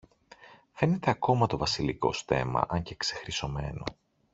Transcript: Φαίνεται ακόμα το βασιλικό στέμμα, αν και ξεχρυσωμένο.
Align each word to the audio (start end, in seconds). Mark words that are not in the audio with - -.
Φαίνεται 0.71 1.09
ακόμα 1.09 1.47
το 1.47 1.57
βασιλικό 1.57 2.13
στέμμα, 2.13 2.65
αν 2.69 2.81
και 2.83 2.95
ξεχρυσωμένο. 2.95 3.83